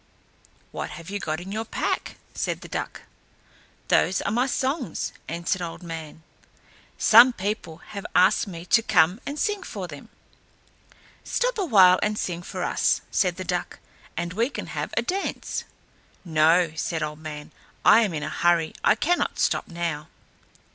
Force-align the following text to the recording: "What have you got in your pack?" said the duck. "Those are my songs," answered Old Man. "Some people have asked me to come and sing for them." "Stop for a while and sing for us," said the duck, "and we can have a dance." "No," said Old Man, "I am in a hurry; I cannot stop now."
"What 0.71 0.89
have 0.89 1.11
you 1.11 1.19
got 1.19 1.39
in 1.39 1.51
your 1.51 1.63
pack?" 1.63 2.17
said 2.33 2.61
the 2.61 2.67
duck. 2.67 3.01
"Those 3.89 4.19
are 4.23 4.31
my 4.31 4.47
songs," 4.47 5.13
answered 5.27 5.61
Old 5.61 5.83
Man. 5.83 6.23
"Some 6.97 7.33
people 7.33 7.77
have 7.93 8.07
asked 8.15 8.47
me 8.47 8.65
to 8.65 8.81
come 8.81 9.21
and 9.27 9.37
sing 9.37 9.61
for 9.61 9.87
them." 9.87 10.09
"Stop 11.23 11.55
for 11.57 11.61
a 11.65 11.65
while 11.65 11.99
and 12.01 12.17
sing 12.17 12.41
for 12.41 12.63
us," 12.63 13.01
said 13.11 13.35
the 13.35 13.43
duck, 13.43 13.77
"and 14.17 14.33
we 14.33 14.49
can 14.49 14.65
have 14.73 14.91
a 14.97 15.03
dance." 15.03 15.65
"No," 16.25 16.71
said 16.75 17.03
Old 17.03 17.19
Man, 17.19 17.51
"I 17.85 17.99
am 18.01 18.11
in 18.15 18.23
a 18.23 18.29
hurry; 18.31 18.73
I 18.83 18.95
cannot 18.95 19.37
stop 19.37 19.67
now." 19.67 20.07